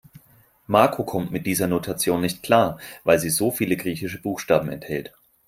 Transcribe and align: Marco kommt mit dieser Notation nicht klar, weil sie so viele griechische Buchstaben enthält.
Marco 0.65 1.03
kommt 1.03 1.29
mit 1.29 1.45
dieser 1.45 1.67
Notation 1.67 2.21
nicht 2.21 2.41
klar, 2.41 2.79
weil 3.03 3.19
sie 3.19 3.29
so 3.29 3.51
viele 3.51 3.77
griechische 3.77 4.19
Buchstaben 4.19 4.69
enthält. 4.69 5.13